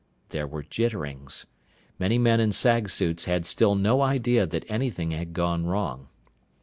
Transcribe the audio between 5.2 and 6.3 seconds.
gone wrong.